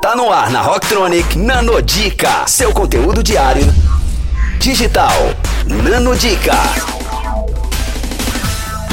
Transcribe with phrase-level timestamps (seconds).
[0.00, 3.64] Tá no ar na Rocktronic Nanodica, seu conteúdo diário
[4.60, 5.10] digital.
[5.66, 6.54] Nanodica.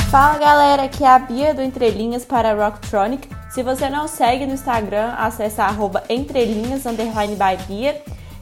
[0.09, 3.29] Fala galera, aqui é a Bia do Entrelinhas para a Rocktronic.
[3.49, 8.01] Se você não segue no Instagram, acesse arroba entrelinhas underline by Bia.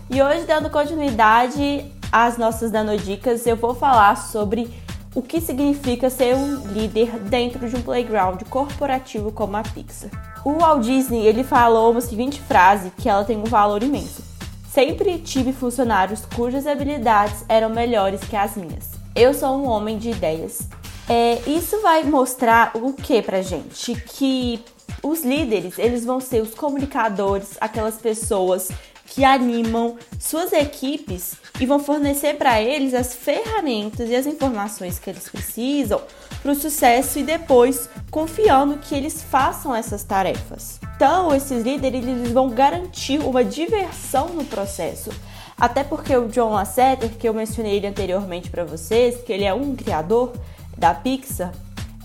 [0.09, 4.73] E hoje, dando continuidade às nossas nanodicas, eu vou falar sobre
[5.14, 10.32] o que significa ser um líder dentro de um playground corporativo como a Pixar.
[10.46, 14.21] O Walt Disney ele falou uma seguinte frase que ela tem um valor imenso.
[14.70, 18.89] Sempre tive funcionários cujas habilidades eram melhores que as minhas.
[19.15, 20.68] Eu sou um homem de ideias.
[21.07, 23.96] É, isso vai mostrar o que pra gente?
[23.96, 24.61] Que
[25.01, 28.70] os líderes eles vão ser os comunicadores, aquelas pessoas
[29.13, 35.08] que animam suas equipes e vão fornecer para eles as ferramentas e as informações que
[35.08, 36.02] eles precisam
[36.41, 40.80] para o sucesso e depois confiando que eles façam essas tarefas.
[40.95, 45.11] Então, esses líderes eles vão garantir uma diversão no processo.
[45.59, 49.53] Até porque o John Lasseter, que eu mencionei ele anteriormente para vocês, que ele é
[49.53, 50.33] um criador
[50.75, 51.53] da Pixar,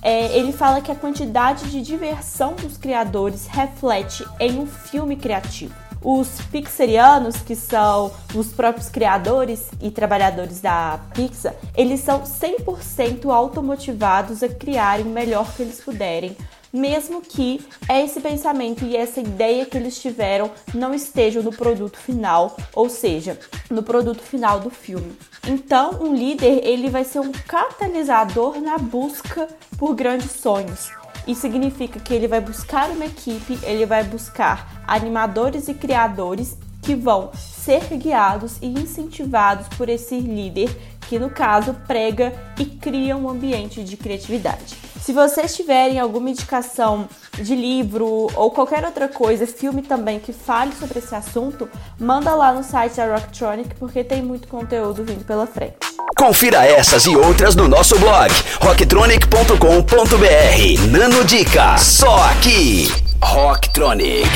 [0.02, 5.87] é, ele fala que a quantidade de diversão dos criadores reflete em um filme criativo.
[6.02, 14.42] Os pixarianos, que são os próprios criadores e trabalhadores da Pixar, eles são 100% automotivados
[14.42, 16.36] a criarem o melhor que eles puderem,
[16.72, 22.56] mesmo que esse pensamento e essa ideia que eles tiveram não estejam no produto final,
[22.74, 23.38] ou seja,
[23.70, 25.16] no produto final do filme.
[25.46, 30.90] Então, um líder, ele vai ser um catalisador na busca por grandes sonhos.
[31.28, 36.94] Isso significa que ele vai buscar uma equipe, ele vai buscar animadores e criadores que
[36.94, 40.74] vão ser guiados e incentivados por esse líder
[41.06, 44.76] que no caso prega e cria um ambiente de criatividade.
[45.00, 50.72] Se vocês tiverem alguma indicação de livro ou qualquer outra coisa, filme também que fale
[50.72, 51.68] sobre esse assunto,
[51.98, 55.87] manda lá no site da Rocktronic porque tem muito conteúdo vindo pela frente.
[56.18, 58.28] Confira essas e outras no nosso blog
[58.60, 60.90] rocktronic.com.br.
[60.90, 62.92] Nano Dica, só aqui.
[63.22, 64.28] Rocktronic,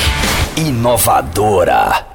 [0.55, 2.12] inovadora.